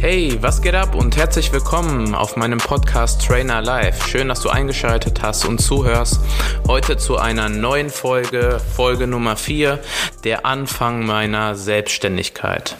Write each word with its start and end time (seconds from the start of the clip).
Hey, 0.00 0.40
was 0.40 0.62
geht 0.62 0.76
ab 0.76 0.94
und 0.94 1.16
herzlich 1.16 1.52
willkommen 1.52 2.14
auf 2.14 2.36
meinem 2.36 2.58
Podcast 2.58 3.26
Trainer 3.26 3.60
Live. 3.60 4.06
Schön, 4.06 4.28
dass 4.28 4.42
du 4.42 4.48
eingeschaltet 4.48 5.22
hast 5.22 5.44
und 5.44 5.58
zuhörst. 5.58 6.20
Heute 6.68 6.96
zu 6.98 7.16
einer 7.16 7.48
neuen 7.48 7.90
Folge, 7.90 8.60
Folge 8.76 9.08
Nummer 9.08 9.34
4, 9.34 9.80
der 10.22 10.46
Anfang 10.46 11.04
meiner 11.04 11.56
Selbstständigkeit. 11.56 12.76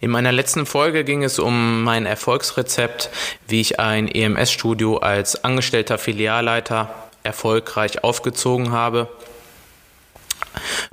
In 0.00 0.10
meiner 0.10 0.32
letzten 0.32 0.64
Folge 0.64 1.04
ging 1.04 1.24
es 1.24 1.38
um 1.38 1.84
mein 1.84 2.06
Erfolgsrezept, 2.06 3.10
wie 3.46 3.60
ich 3.60 3.78
ein 3.78 4.08
EMS-Studio 4.08 4.96
als 4.96 5.44
angestellter 5.44 5.98
Filialleiter 5.98 6.88
erfolgreich 7.22 8.02
aufgezogen 8.02 8.72
habe. 8.72 9.08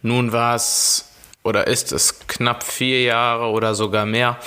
Nun 0.02 0.34
war 0.34 0.56
es 0.56 1.07
oder 1.48 1.68
ist 1.68 1.94
es 1.94 2.20
knapp 2.28 2.62
vier 2.62 3.04
Jahre 3.04 3.46
oder 3.46 3.74
sogar 3.74 4.06
mehr 4.06 4.38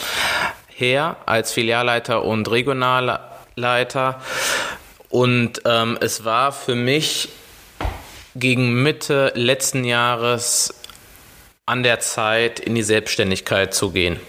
her 0.68 1.16
als 1.24 1.50
Filialleiter 1.50 2.22
und 2.24 2.50
Regionalleiter. 2.50 4.20
Und 5.08 5.62
ähm, 5.64 5.96
es 6.02 6.26
war 6.26 6.52
für 6.52 6.74
mich 6.74 7.30
gegen 8.34 8.82
Mitte 8.82 9.32
letzten 9.34 9.84
Jahres 9.84 10.74
an 11.64 11.82
der 11.82 12.00
Zeit, 12.00 12.60
in 12.60 12.74
die 12.74 12.82
Selbstständigkeit 12.82 13.72
zu 13.72 13.92
gehen. 13.92 14.20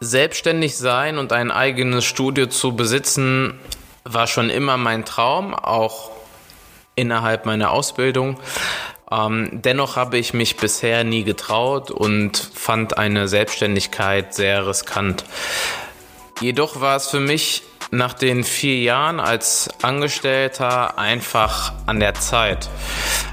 Selbstständig 0.00 0.76
sein 0.76 1.18
und 1.18 1.32
ein 1.32 1.52
eigenes 1.52 2.04
Studio 2.04 2.46
zu 2.46 2.74
besitzen, 2.74 3.60
war 4.02 4.26
schon 4.26 4.50
immer 4.50 4.76
mein 4.76 5.04
Traum, 5.04 5.54
auch 5.54 6.10
innerhalb 6.96 7.46
meiner 7.46 7.70
Ausbildung. 7.70 8.40
Ähm, 9.10 9.50
dennoch 9.52 9.96
habe 9.96 10.18
ich 10.18 10.34
mich 10.34 10.56
bisher 10.56 11.04
nie 11.04 11.24
getraut 11.24 11.90
und 11.90 12.36
fand 12.36 12.96
eine 12.98 13.28
Selbstständigkeit 13.28 14.34
sehr 14.34 14.66
riskant. 14.66 15.24
Jedoch 16.40 16.80
war 16.80 16.96
es 16.96 17.08
für 17.08 17.20
mich 17.20 17.62
nach 17.90 18.14
den 18.14 18.44
vier 18.44 18.80
Jahren 18.80 19.20
als 19.20 19.68
Angestellter 19.82 20.98
einfach 20.98 21.72
an 21.86 22.00
der 22.00 22.14
Zeit. 22.14 22.68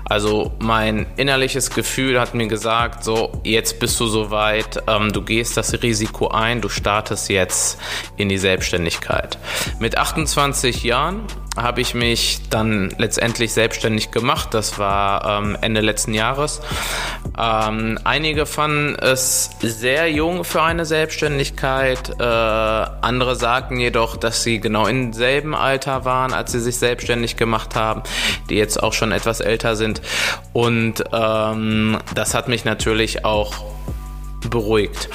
Also 0.05 0.52
mein 0.59 1.08
innerliches 1.16 1.69
Gefühl 1.69 2.19
hat 2.19 2.33
mir 2.33 2.47
gesagt, 2.47 3.03
so 3.03 3.41
jetzt 3.44 3.80
bist 3.80 4.00
du 4.00 4.08
soweit, 4.08 4.83
ähm, 4.88 5.13
du 5.13 5.22
gehst 5.22 5.58
das 5.58 5.81
Risiko 5.81 6.28
ein, 6.28 6.61
du 6.61 6.69
startest 6.69 7.30
jetzt 7.30 7.80
in 8.17 8.30
die 8.30 8.38
Selbstständigkeit. 8.38 9.38
Mit 9.80 9.97
28 9.97 10.83
Jahren 10.83 11.23
habe 11.57 11.81
ich 11.81 11.94
mich 11.94 12.39
dann 12.49 12.94
letztendlich 12.97 13.52
selbstständig 13.52 14.11
gemacht. 14.11 14.53
Das 14.53 14.80
war 14.80 15.39
ähm, 15.39 15.57
Ende 15.59 15.81
letzten 15.81 16.13
Jahres. 16.13 16.61
Ähm, 17.38 17.99
einige 18.03 18.45
fanden 18.45 18.95
es 18.95 19.49
sehr 19.61 20.09
jung 20.09 20.45
für 20.45 20.61
eine 20.61 20.85
Selbstständigkeit. 20.85 22.09
Äh, 22.19 22.23
andere 22.23 23.35
sagten 23.35 23.79
jedoch, 23.79 24.16
dass 24.16 24.44
sie 24.44 24.59
genau 24.59 24.88
im 24.88 25.11
selben 25.11 25.53
Alter 25.53 26.05
waren, 26.05 26.33
als 26.33 26.53
sie 26.53 26.59
sich 26.61 26.77
selbstständig 26.77 27.35
gemacht 27.35 27.75
haben, 27.75 28.03
die 28.49 28.55
jetzt 28.55 28.81
auch 28.81 28.94
schon 28.94 29.11
etwas 29.11 29.41
älter 29.41 29.75
sind. 29.75 30.02
Und 30.53 31.03
ähm, 31.11 31.97
das 32.16 32.33
hat 32.33 32.47
mich 32.47 32.63
natürlich 32.63 33.25
auch 33.25 33.53
beruhigt. 34.49 35.09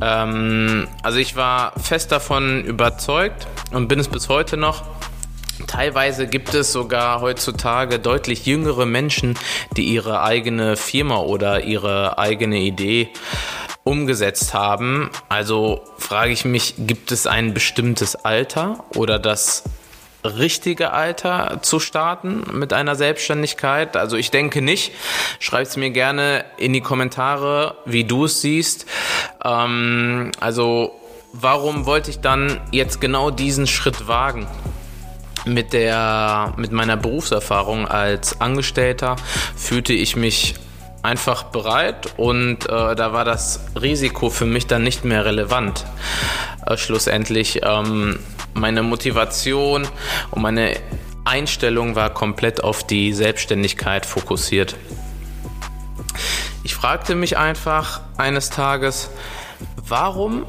Ähm, 0.00 0.88
also 1.02 1.18
ich 1.18 1.36
war 1.36 1.72
fest 1.80 2.10
davon 2.10 2.64
überzeugt 2.64 3.46
und 3.72 3.88
bin 3.88 4.00
es 4.00 4.08
bis 4.08 4.28
heute 4.28 4.56
noch 4.56 4.97
Teilweise 5.66 6.26
gibt 6.26 6.54
es 6.54 6.72
sogar 6.72 7.20
heutzutage 7.20 7.98
deutlich 7.98 8.46
jüngere 8.46 8.86
Menschen, 8.86 9.38
die 9.76 9.84
ihre 9.84 10.22
eigene 10.22 10.76
Firma 10.76 11.18
oder 11.18 11.64
ihre 11.64 12.18
eigene 12.18 12.58
Idee 12.58 13.10
umgesetzt 13.84 14.54
haben. 14.54 15.10
Also 15.28 15.82
frage 15.98 16.32
ich 16.32 16.44
mich, 16.44 16.74
gibt 16.78 17.10
es 17.10 17.26
ein 17.26 17.54
bestimmtes 17.54 18.16
Alter 18.16 18.84
oder 18.94 19.18
das 19.18 19.64
richtige 20.24 20.92
Alter 20.92 21.60
zu 21.62 21.80
starten 21.80 22.44
mit 22.52 22.72
einer 22.72 22.96
Selbstständigkeit? 22.96 23.96
Also 23.96 24.16
ich 24.16 24.30
denke 24.30 24.62
nicht. 24.62 24.92
Schreib 25.38 25.66
es 25.66 25.76
mir 25.76 25.90
gerne 25.90 26.44
in 26.58 26.72
die 26.72 26.80
Kommentare, 26.80 27.76
wie 27.84 28.04
du 28.04 28.26
es 28.26 28.40
siehst. 28.40 28.86
Ähm, 29.44 30.32
also 30.40 30.98
warum 31.32 31.86
wollte 31.86 32.10
ich 32.10 32.20
dann 32.20 32.60
jetzt 32.72 33.00
genau 33.00 33.30
diesen 33.30 33.66
Schritt 33.66 34.08
wagen? 34.08 34.46
Mit 35.48 35.72
der 35.72 36.54
mit 36.56 36.72
meiner 36.72 36.96
Berufserfahrung 36.96 37.86
als 37.86 38.40
Angestellter 38.40 39.16
fühlte 39.56 39.92
ich 39.92 40.16
mich 40.16 40.54
einfach 41.02 41.44
bereit 41.44 42.12
und 42.16 42.66
äh, 42.66 42.94
da 42.94 43.12
war 43.12 43.24
das 43.24 43.60
Risiko 43.80 44.30
für 44.30 44.46
mich 44.46 44.66
dann 44.66 44.82
nicht 44.82 45.04
mehr 45.04 45.24
relevant. 45.24 45.84
Äh, 46.66 46.76
schlussendlich 46.76 47.60
ähm, 47.62 48.18
meine 48.54 48.82
Motivation 48.82 49.86
und 50.30 50.42
meine 50.42 50.76
Einstellung 51.24 51.94
war 51.94 52.10
komplett 52.10 52.64
auf 52.64 52.86
die 52.86 53.12
Selbstständigkeit 53.12 54.06
fokussiert. 54.06 54.76
Ich 56.64 56.74
fragte 56.74 57.14
mich 57.14 57.36
einfach 57.36 58.00
eines 58.16 58.50
Tages, 58.50 59.10
warum 59.76 60.44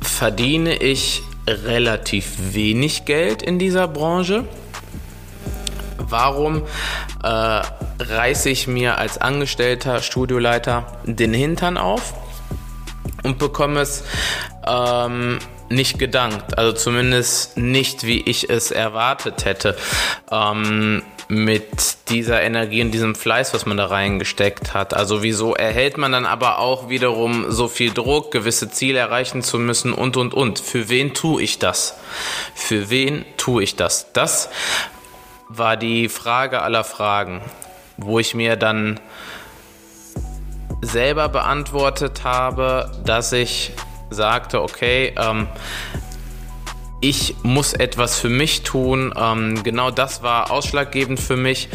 verdiene 0.00 0.76
ich 0.76 1.22
relativ 1.48 2.54
wenig 2.54 3.04
Geld 3.04 3.42
in 3.42 3.58
dieser 3.58 3.88
Branche. 3.88 4.44
Warum 5.98 6.62
äh, 7.22 7.62
reiße 7.98 8.48
ich 8.48 8.66
mir 8.66 8.98
als 8.98 9.18
Angestellter, 9.18 10.00
Studioleiter 10.00 10.86
den 11.04 11.34
Hintern 11.34 11.76
auf 11.76 12.14
und 13.24 13.38
bekomme 13.38 13.80
es 13.80 14.04
ähm, 14.66 15.38
nicht 15.68 15.98
gedankt? 15.98 16.56
Also 16.56 16.72
zumindest 16.72 17.58
nicht, 17.58 18.04
wie 18.04 18.20
ich 18.22 18.48
es 18.48 18.70
erwartet 18.70 19.44
hätte. 19.44 19.76
Ähm, 20.30 21.02
mit 21.28 22.08
dieser 22.08 22.40
Energie 22.40 22.80
und 22.80 22.90
diesem 22.90 23.14
Fleiß, 23.14 23.52
was 23.52 23.66
man 23.66 23.76
da 23.76 23.86
reingesteckt 23.86 24.72
hat. 24.72 24.94
Also 24.94 25.22
wieso 25.22 25.54
erhält 25.54 25.98
man 25.98 26.12
dann 26.12 26.24
aber 26.24 26.58
auch 26.58 26.88
wiederum 26.88 27.50
so 27.50 27.68
viel 27.68 27.92
Druck, 27.92 28.30
gewisse 28.32 28.70
Ziele 28.70 28.98
erreichen 28.98 29.42
zu 29.42 29.58
müssen 29.58 29.92
und, 29.92 30.16
und, 30.16 30.32
und. 30.32 30.58
Für 30.58 30.88
wen 30.88 31.12
tue 31.12 31.42
ich 31.42 31.58
das? 31.58 31.98
Für 32.54 32.88
wen 32.88 33.26
tue 33.36 33.62
ich 33.62 33.76
das? 33.76 34.12
Das 34.12 34.48
war 35.48 35.76
die 35.76 36.08
Frage 36.08 36.62
aller 36.62 36.84
Fragen, 36.84 37.42
wo 37.98 38.18
ich 38.18 38.34
mir 38.34 38.56
dann 38.56 38.98
selber 40.80 41.28
beantwortet 41.28 42.24
habe, 42.24 42.90
dass 43.04 43.32
ich 43.32 43.72
sagte, 44.10 44.62
okay, 44.62 45.12
ähm, 45.18 45.48
ich 47.00 47.36
muss 47.42 47.74
etwas 47.74 48.18
für 48.18 48.28
mich 48.28 48.62
tun. 48.62 49.14
Ähm, 49.16 49.62
genau 49.62 49.90
das 49.90 50.22
war 50.22 50.50
ausschlaggebend 50.50 51.20
für 51.20 51.36
mich. 51.36 51.68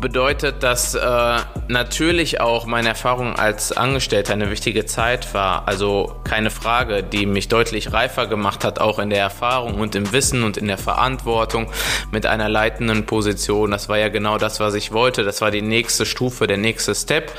Bedeutet, 0.00 0.62
dass 0.62 0.94
äh, 0.94 1.38
natürlich 1.68 2.40
auch 2.40 2.66
meine 2.66 2.88
Erfahrung 2.88 3.34
als 3.34 3.72
Angestellter 3.72 4.34
eine 4.34 4.50
wichtige 4.50 4.86
Zeit 4.86 5.34
war. 5.34 5.66
Also 5.66 6.14
keine 6.22 6.50
Frage, 6.50 7.02
die 7.02 7.26
mich 7.26 7.48
deutlich 7.48 7.92
reifer 7.92 8.28
gemacht 8.28 8.64
hat, 8.64 8.78
auch 8.78 9.00
in 9.00 9.10
der 9.10 9.20
Erfahrung 9.20 9.80
und 9.80 9.96
im 9.96 10.12
Wissen 10.12 10.44
und 10.44 10.56
in 10.56 10.68
der 10.68 10.78
Verantwortung 10.78 11.68
mit 12.12 12.24
einer 12.24 12.48
leitenden 12.48 13.04
Position. 13.04 13.72
Das 13.72 13.88
war 13.88 13.98
ja 13.98 14.08
genau 14.10 14.38
das, 14.38 14.60
was 14.60 14.74
ich 14.74 14.92
wollte. 14.92 15.24
Das 15.24 15.40
war 15.40 15.50
die 15.50 15.62
nächste 15.62 16.06
Stufe, 16.06 16.46
der 16.46 16.58
nächste 16.58 16.94
Step. 16.94 17.32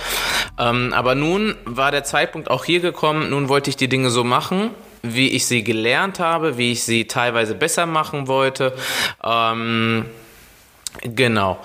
Ähm, 0.60 0.92
aber 0.94 1.16
nun 1.16 1.56
war 1.64 1.92
der 1.92 2.04
Zeitpunkt 2.04 2.52
auch 2.52 2.66
hier 2.66 2.82
gekommen. 2.82 3.30
Nun 3.30 3.48
wollte 3.48 3.70
ich 3.70 3.78
die 3.78 3.88
Dinge 3.88 4.10
so 4.10 4.26
machen 4.26 4.72
wie 5.02 5.30
ich 5.30 5.46
sie 5.46 5.64
gelernt 5.64 6.20
habe, 6.20 6.58
wie 6.58 6.72
ich 6.72 6.84
sie 6.84 7.06
teilweise 7.06 7.56
besser 7.56 7.86
machen 7.86 8.28
wollte. 8.28 8.74
Ähm, 9.24 10.06
genau. 11.02 11.60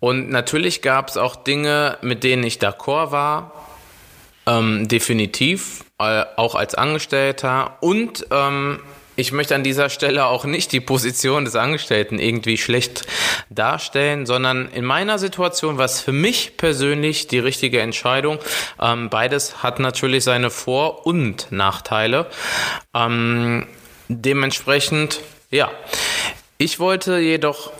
Und 0.00 0.30
natürlich 0.30 0.82
gab 0.82 1.08
es 1.08 1.16
auch 1.16 1.36
Dinge, 1.36 1.98
mit 2.02 2.24
denen 2.24 2.42
ich 2.42 2.58
d'accord 2.58 3.12
war. 3.12 3.52
Ähm, 4.46 4.88
definitiv, 4.88 5.84
äh, 5.98 6.24
auch 6.36 6.56
als 6.56 6.74
Angestellter. 6.74 7.76
Und 7.80 8.26
ähm, 8.32 8.80
ich 9.16 9.32
möchte 9.32 9.54
an 9.54 9.62
dieser 9.62 9.90
Stelle 9.90 10.26
auch 10.26 10.44
nicht 10.44 10.72
die 10.72 10.80
Position 10.80 11.44
des 11.44 11.56
Angestellten 11.56 12.18
irgendwie 12.18 12.56
schlecht 12.56 13.06
darstellen, 13.50 14.26
sondern 14.26 14.68
in 14.72 14.84
meiner 14.84 15.18
Situation 15.18 15.76
war 15.78 15.84
es 15.84 16.00
für 16.00 16.12
mich 16.12 16.56
persönlich 16.56 17.26
die 17.26 17.38
richtige 17.38 17.80
Entscheidung. 17.80 18.38
Ähm, 18.80 19.10
beides 19.10 19.62
hat 19.62 19.80
natürlich 19.80 20.24
seine 20.24 20.50
Vor- 20.50 21.06
und 21.06 21.48
Nachteile. 21.50 22.26
Ähm, 22.94 23.66
dementsprechend, 24.08 25.20
ja. 25.50 25.70
Ich 26.58 26.78
wollte 26.78 27.18
jedoch 27.18 27.72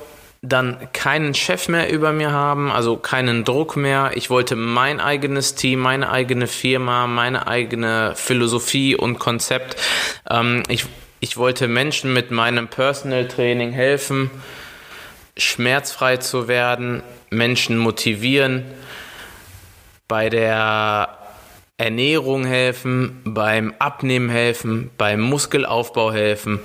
dann 0.43 0.89
keinen 0.93 1.35
Chef 1.35 1.69
mehr 1.69 1.91
über 1.91 2.13
mir 2.13 2.33
haben, 2.33 2.71
also 2.71 2.97
keinen 2.97 3.45
Druck 3.45 3.77
mehr. 3.77 4.11
Ich 4.17 4.29
wollte 4.29 4.57
mein 4.57 4.99
eigenes 4.99 5.55
Team, 5.55 5.79
meine 5.79 6.11
eigene 6.11 6.49
Firma, 6.49 7.07
meine 7.07 7.47
eigene 7.47 8.15
Philosophie 8.17 8.97
und 8.97 9.21
Konzept. 9.21 9.77
Ähm, 10.29 10.65
ich 10.69 10.87
ich 11.23 11.37
wollte 11.37 11.69
Menschen 11.69 12.13
mit 12.13 12.33
meinem 12.33 12.67
Personal 12.67 13.29
Training 13.29 13.71
helfen, 13.71 14.29
schmerzfrei 15.37 16.17
zu 16.17 16.49
werden, 16.49 17.05
Menschen 17.31 17.79
motivieren, 17.79 18.65
bei 20.09 20.29
der 20.29 21.17
Ernährung 21.77 22.45
helfen, 22.45 23.21
beim 23.23 23.73
Abnehmen 23.79 24.31
helfen, 24.31 24.91
beim 24.99 25.21
Muskelaufbau 25.21 26.11
helfen. 26.11 26.59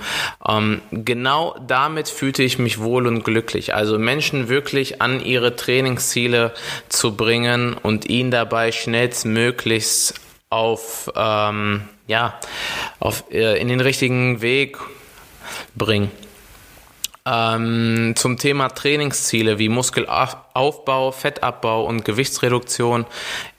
Ähm, 0.46 0.80
genau 0.90 1.56
damit 1.64 2.08
fühlte 2.08 2.42
ich 2.42 2.58
mich 2.58 2.80
wohl 2.80 3.06
und 3.06 3.22
glücklich. 3.22 3.74
Also 3.74 3.96
Menschen 3.96 4.48
wirklich 4.48 5.00
an 5.00 5.24
ihre 5.24 5.54
Trainingsziele 5.54 6.52
zu 6.88 7.16
bringen 7.16 7.74
und 7.74 8.06
ihn 8.06 8.32
dabei 8.32 8.72
schnellstmöglichst 8.72 10.14
auf, 10.50 11.10
ähm, 11.14 11.82
ja, 12.06 12.38
auf, 13.00 13.24
äh, 13.30 13.60
in 13.60 13.68
den 13.68 13.80
richtigen 13.80 14.40
Weg 14.40 14.78
bringen. 15.74 16.10
Ähm, 17.30 18.14
zum 18.16 18.38
Thema 18.38 18.68
Trainingsziele 18.68 19.58
wie 19.58 19.68
Muskelaufbau, 19.68 21.12
Fettabbau 21.12 21.84
und 21.84 22.04
Gewichtsreduktion, 22.06 23.04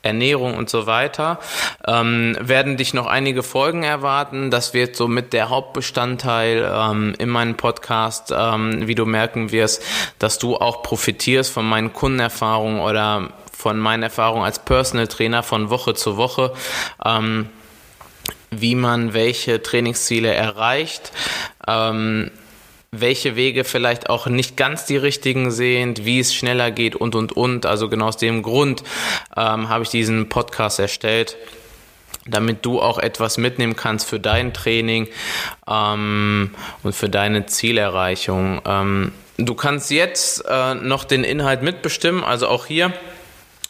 Ernährung 0.01 0.57
und 0.57 0.71
so 0.71 0.87
weiter, 0.87 1.39
ähm, 1.85 2.35
werden 2.39 2.77
dich 2.77 2.95
noch 2.95 3.05
einige 3.05 3.43
Folgen 3.43 3.83
erwarten. 3.83 4.49
Das 4.49 4.73
wird 4.73 4.95
so 4.95 5.07
mit 5.07 5.33
der 5.33 5.49
Hauptbestandteil 5.49 6.67
ähm, 6.73 7.13
in 7.19 7.29
meinem 7.29 7.57
Podcast, 7.57 8.33
ähm, 8.35 8.87
wie 8.87 8.95
du 8.95 9.05
merken 9.05 9.51
wirst, 9.51 9.83
dass 10.17 10.39
du 10.39 10.55
auch 10.55 10.81
profitierst 10.81 11.51
von 11.51 11.65
meinen 11.67 11.93
Kundenerfahrungen 11.93 12.79
oder 12.79 13.29
von 13.59 13.77
meinen 13.77 14.03
Erfahrungen 14.03 14.45
als 14.45 14.59
Personal 14.59 15.09
Trainer 15.09 15.43
von 15.43 15.69
Woche 15.69 15.93
zu 15.93 16.15
Woche. 16.15 16.53
Ähm, 17.03 17.49
wie 18.51 18.73
man 18.73 19.13
welche 19.13 19.61
Trainingsziele 19.61 20.33
erreicht. 20.33 21.11
Ähm, 21.67 22.31
welche 22.91 23.35
Wege 23.35 23.65
vielleicht 23.65 24.09
auch 24.09 24.27
nicht 24.27 24.55
ganz 24.55 24.85
die 24.85 24.95
richtigen 24.95 25.51
sind, 25.51 26.05
wie 26.05 26.19
es 26.19 26.33
schneller 26.33 26.71
geht 26.71 26.95
und, 26.95 27.15
und, 27.15 27.33
und. 27.33 27.65
Also 27.65 27.89
genau 27.89 28.07
aus 28.07 28.17
dem 28.17 28.43
Grund 28.43 28.81
ähm, 29.35 29.67
habe 29.67 29.83
ich 29.83 29.89
diesen 29.89 30.29
Podcast 30.29 30.79
erstellt 30.79 31.35
damit 32.25 32.63
du 32.63 32.79
auch 32.79 32.99
etwas 32.99 33.39
mitnehmen 33.39 33.75
kannst 33.75 34.07
für 34.07 34.19
dein 34.19 34.53
Training 34.53 35.07
ähm, 35.67 36.51
und 36.83 36.93
für 36.93 37.09
deine 37.09 37.47
Zielerreichung. 37.47 38.61
Ähm, 38.65 39.13
du 39.37 39.55
kannst 39.55 39.89
jetzt 39.89 40.45
äh, 40.47 40.75
noch 40.75 41.05
den 41.05 41.23
Inhalt 41.23 41.63
mitbestimmen, 41.63 42.23
also 42.23 42.47
auch 42.47 42.67
hier 42.67 42.93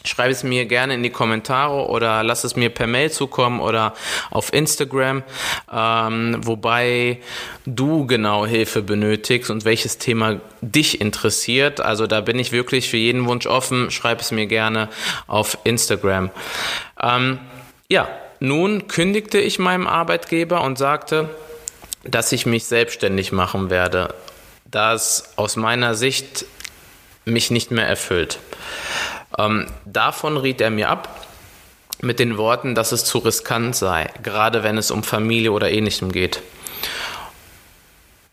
Schreib 0.05 0.31
es 0.31 0.43
mir 0.43 0.65
gerne 0.65 0.93
in 0.93 1.03
die 1.03 1.09
Kommentare 1.09 1.87
oder 1.87 2.23
lass 2.23 2.45
es 2.45 2.55
mir 2.55 2.69
per 2.69 2.87
Mail 2.87 3.11
zukommen 3.11 3.59
oder 3.59 3.93
auf 4.31 4.53
Instagram, 4.53 5.23
ähm, 5.71 6.37
wobei 6.39 7.19
du 7.65 8.07
genau 8.07 8.45
Hilfe 8.45 8.81
benötigst 8.81 9.49
und 9.49 9.65
welches 9.65 9.97
Thema 9.97 10.39
dich 10.61 11.01
interessiert. 11.01 11.81
Also 11.81 12.07
da 12.07 12.21
bin 12.21 12.39
ich 12.39 12.53
wirklich 12.53 12.89
für 12.89 12.97
jeden 12.97 13.27
Wunsch 13.27 13.45
offen. 13.45 13.91
Schreib 13.91 14.21
es 14.21 14.31
mir 14.31 14.45
gerne 14.45 14.87
auf 15.27 15.57
Instagram. 15.65 16.29
Ähm, 17.01 17.39
ja, 17.89 18.07
nun 18.39 18.87
kündigte 18.87 19.39
ich 19.39 19.59
meinem 19.59 19.85
Arbeitgeber 19.85 20.61
und 20.61 20.77
sagte, 20.77 21.29
dass 22.05 22.31
ich 22.31 22.45
mich 22.45 22.65
selbstständig 22.65 23.33
machen 23.33 23.69
werde, 23.69 24.15
da 24.65 24.93
es 24.93 25.33
aus 25.35 25.57
meiner 25.57 25.95
Sicht 25.95 26.45
mich 27.25 27.51
nicht 27.51 27.71
mehr 27.71 27.87
erfüllt. 27.87 28.39
Ähm, 29.37 29.67
davon 29.85 30.37
riet 30.37 30.61
er 30.61 30.69
mir 30.69 30.89
ab 30.89 31.27
mit 32.01 32.19
den 32.19 32.37
Worten, 32.37 32.75
dass 32.75 32.91
es 32.91 33.05
zu 33.05 33.19
riskant 33.19 33.75
sei, 33.75 34.09
gerade 34.23 34.63
wenn 34.63 34.77
es 34.77 34.91
um 34.91 35.03
Familie 35.03 35.51
oder 35.51 35.69
ähnlichem 35.69 36.11
geht. 36.11 36.41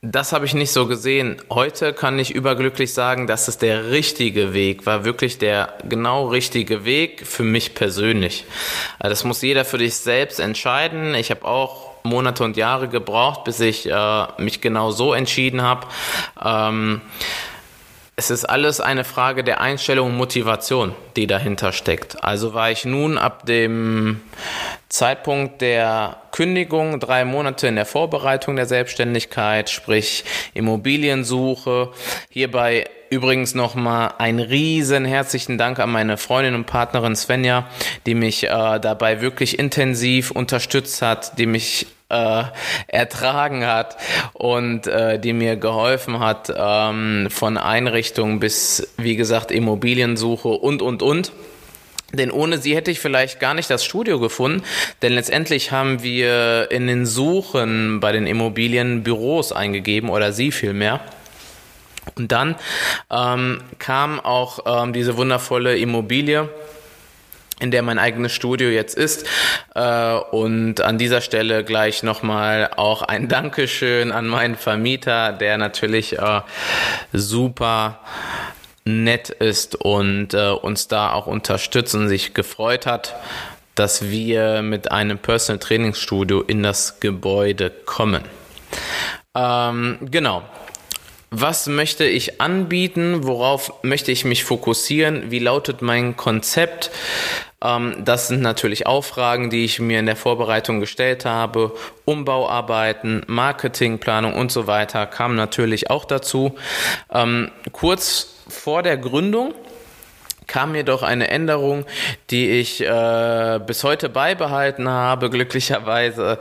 Das 0.03 0.33
habe 0.33 0.45
ich 0.45 0.55
nicht 0.55 0.71
so 0.71 0.87
gesehen. 0.87 1.43
Heute 1.51 1.93
kann 1.93 2.19
ich 2.19 2.33
überglücklich 2.33 2.95
sagen, 2.95 3.27
dass 3.27 3.49
es 3.49 3.59
der 3.59 3.91
richtige 3.91 4.53
Weg 4.53 4.87
war, 4.87 5.05
wirklich 5.05 5.39
der 5.39 5.75
genau 5.89 6.29
richtige 6.29 6.85
Weg 6.85 7.27
für 7.27 7.43
mich 7.43 7.75
persönlich. 7.75 8.45
Also 8.99 9.11
das 9.11 9.25
muss 9.25 9.43
jeder 9.43 9.65
für 9.65 9.79
dich 9.79 9.97
selbst 9.97 10.39
entscheiden. 10.39 11.15
Ich 11.15 11.31
habe 11.31 11.45
auch 11.45 11.97
Monate 12.05 12.45
und 12.45 12.57
Jahre 12.57 12.89
gebraucht, 12.89 13.45
bis 13.45 13.59
ich 13.59 13.91
äh, 13.91 14.27
mich 14.39 14.61
genau 14.61 14.93
so 14.93 15.13
entschieden 15.13 15.63
habe. 15.63 15.89
Ähm, 16.45 17.01
es 18.19 18.31
ist 18.31 18.47
alles 18.47 18.81
eine 18.81 19.05
Frage 19.05 19.45
der 19.45 19.61
Einstellung 19.61 20.09
und 20.09 20.17
Motivation, 20.17 20.95
die 21.17 21.27
dahinter 21.27 21.73
steckt. 21.73 22.25
Also 22.25 22.55
war 22.55 22.71
ich 22.71 22.87
nun 22.87 23.19
ab 23.19 23.45
dem 23.45 24.23
Zeitpunkt 24.89 25.61
der 25.61 26.17
Kündigung 26.33 26.99
drei 26.99 27.27
Monate 27.27 27.67
in 27.69 27.77
der 27.77 27.85
Vorbereitung 27.85 28.57
der 28.57 28.65
Selbstständigkeit, 28.65 29.69
sprich 29.69 30.25
Immobiliensuche. 30.55 31.91
Hierbei 32.31 32.89
übrigens 33.11 33.55
nochmal 33.55 34.15
einen 34.17 34.41
riesen 34.41 35.05
herzlichen 35.05 35.59
Dank 35.59 35.79
an 35.79 35.91
meine 35.91 36.17
Freundin 36.17 36.55
und 36.55 36.65
Partnerin 36.65 37.17
Svenja, 37.17 37.69
die 38.07 38.15
mich 38.15 38.45
äh, 38.45 38.49
dabei 38.81 39.21
wirklich 39.21 39.59
intensiv 39.59 40.31
unterstützt 40.31 41.03
hat, 41.03 41.39
die 41.39 41.47
mich 41.47 41.87
äh, 42.17 42.45
ertragen 42.89 43.67
hat 43.67 43.97
und 44.33 44.87
äh, 44.87 45.19
die 45.19 45.33
mir 45.33 45.57
geholfen 45.57 46.21
hat, 46.21 46.53
ähm, 46.57 47.29
von 47.31 47.57
Einrichtung 47.59 48.41
bis, 48.41 48.95
wie 48.97 49.17
gesagt, 49.17 49.51
Immobiliensuche 49.51 50.49
und, 50.49 50.83
und, 50.83 51.03
und. 51.03 51.33
Denn 52.13 52.31
ohne 52.31 52.59
sie 52.59 52.77
hätte 52.77 52.91
ich 52.91 53.01
vielleicht 53.01 53.41
gar 53.41 53.55
nicht 53.55 53.69
das 53.69 53.85
Studio 53.85 54.21
gefunden, 54.21 54.63
denn 55.03 55.13
letztendlich 55.13 55.73
haben 55.73 56.03
wir 56.03 56.71
in 56.71 56.87
den 56.87 57.05
Suchen 57.05 58.01
bei 58.01 58.13
den 58.13 58.27
Immobilien 58.27 59.03
Büros 59.03 59.53
eingegeben 59.53 60.09
oder 60.09 60.33
sie 60.33 60.53
vielmehr. 60.53 61.01
Und 62.15 62.31
dann 62.31 62.55
ähm, 63.11 63.61
kam 63.79 64.21
auch 64.21 64.61
ähm, 64.65 64.93
diese 64.93 65.17
wundervolle 65.17 65.77
Immobilie 65.77 66.49
in 67.61 67.70
der 67.70 67.82
mein 67.82 67.99
eigenes 67.99 68.32
Studio 68.32 68.69
jetzt 68.69 68.97
ist. 68.97 69.26
Äh, 69.75 70.14
und 70.14 70.81
an 70.81 70.99
dieser 70.99 71.20
Stelle 71.20 71.64
gleich 71.64 72.03
nochmal 72.03 72.70
auch 72.76 73.03
ein 73.03 73.29
Dankeschön 73.29 74.12
an 74.12 74.26
meinen 74.26 74.56
Vermieter, 74.56 75.32
der 75.32 75.58
natürlich 75.58 76.19
äh, 76.19 76.41
super 77.12 78.00
nett 78.85 79.31
ist 79.31 79.75
und 79.75 80.35
äh, 80.35 80.50
uns 80.50 80.88
da 80.88 81.12
auch 81.12 81.26
unterstützt 81.26 81.94
und 81.94 82.08
sich 82.08 82.35
gefreut 82.35 82.87
hat, 82.87 83.17
dass 83.75 84.11
wir 84.11 84.62
mit 84.62 84.93
einem 84.93 85.19
Personal 85.19 85.59
Trainingsstudio 85.59 86.41
in 86.43 86.62
das 86.62 87.00
Gebäude 87.00 87.71
kommen. 87.71 88.23
Ähm, 89.35 89.99
genau. 90.02 90.42
Was 91.30 91.66
möchte 91.66 92.04
ich 92.04 92.40
anbieten? 92.40 93.25
Worauf 93.25 93.83
möchte 93.83 94.12
ich 94.12 94.25
mich 94.25 94.45
fokussieren? 94.45 95.30
Wie 95.30 95.40
lautet 95.40 95.83
mein 95.83 96.16
Konzept? 96.16 96.90
Ähm, 97.62 97.97
das 98.04 98.28
sind 98.28 98.42
natürlich 98.42 98.87
auch 98.87 99.04
Fragen, 99.04 99.50
die 99.50 99.64
ich 99.64 99.80
mir 99.80 99.99
in 99.99 100.06
der 100.06 100.16
Vorbereitung 100.16 100.78
gestellt 100.78 101.25
habe. 101.25 101.73
Umbauarbeiten, 102.04 103.23
Marketingplanung 103.26 104.35
und 104.35 104.52
so 104.52 104.66
weiter 104.66 105.06
kam 105.06 105.35
natürlich 105.35 105.90
auch 105.90 106.04
dazu. 106.04 106.54
Ähm, 107.12 107.50
kurz 107.73 108.35
vor 108.49 108.83
der 108.83 108.97
Gründung 108.97 109.54
kam 110.47 110.75
jedoch 110.75 111.03
eine 111.03 111.29
Änderung, 111.29 111.85
die 112.31 112.50
ich 112.50 112.81
äh, 112.81 113.61
bis 113.67 113.85
heute 113.85 114.09
beibehalten 114.09 114.88
habe, 114.88 115.31
glücklicherweise. 115.37 116.38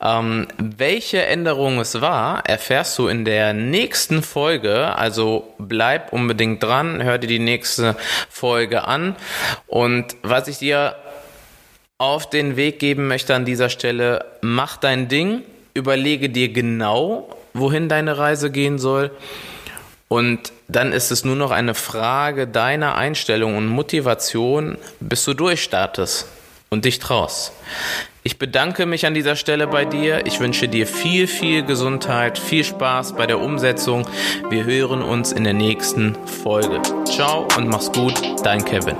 Ähm, 0.00 0.48
welche 0.58 1.24
Änderung 1.26 1.80
es 1.80 2.00
war, 2.00 2.46
erfährst 2.46 2.98
du 2.98 3.08
in 3.08 3.24
der 3.24 3.52
nächsten 3.52 4.22
Folge. 4.22 4.96
Also 4.96 5.54
bleib 5.58 6.12
unbedingt 6.12 6.62
dran, 6.62 7.02
hör 7.02 7.18
dir 7.18 7.26
die 7.26 7.38
nächste 7.38 7.96
Folge 8.28 8.86
an. 8.86 9.16
Und 9.66 10.16
was 10.22 10.48
ich 10.48 10.58
dir 10.58 10.96
auf 11.98 12.30
den 12.30 12.56
Weg 12.56 12.78
geben 12.78 13.08
möchte 13.08 13.34
an 13.34 13.44
dieser 13.44 13.68
Stelle, 13.68 14.24
mach 14.40 14.76
dein 14.78 15.08
Ding, 15.08 15.42
überlege 15.74 16.30
dir 16.30 16.50
genau, 16.50 17.36
wohin 17.52 17.88
deine 17.88 18.16
Reise 18.16 18.50
gehen 18.50 18.78
soll 18.78 19.10
und 20.10 20.52
dann 20.66 20.92
ist 20.92 21.12
es 21.12 21.24
nur 21.24 21.36
noch 21.36 21.52
eine 21.52 21.72
Frage 21.72 22.48
deiner 22.48 22.96
Einstellung 22.96 23.56
und 23.56 23.68
Motivation, 23.68 24.76
bis 24.98 25.24
du 25.24 25.34
durchstartest 25.34 26.26
und 26.68 26.84
dich 26.84 26.98
traust. 26.98 27.52
Ich 28.24 28.36
bedanke 28.36 28.86
mich 28.86 29.06
an 29.06 29.14
dieser 29.14 29.36
Stelle 29.36 29.68
bei 29.68 29.84
dir. 29.84 30.26
Ich 30.26 30.40
wünsche 30.40 30.68
dir 30.68 30.88
viel, 30.88 31.28
viel 31.28 31.62
Gesundheit, 31.62 32.40
viel 32.40 32.64
Spaß 32.64 33.14
bei 33.14 33.26
der 33.26 33.40
Umsetzung. 33.40 34.04
Wir 34.50 34.64
hören 34.64 35.00
uns 35.00 35.30
in 35.30 35.44
der 35.44 35.54
nächsten 35.54 36.16
Folge. 36.42 36.82
Ciao 37.04 37.46
und 37.56 37.68
mach's 37.68 37.92
gut, 37.92 38.20
dein 38.44 38.64
Kevin. 38.64 38.96